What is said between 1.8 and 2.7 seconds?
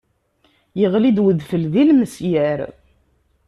ilmesyar.